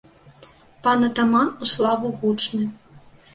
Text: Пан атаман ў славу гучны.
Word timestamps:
Пан 0.87 0.99
атаман 1.07 1.47
ў 1.61 1.65
славу 1.73 2.07
гучны. 2.23 2.65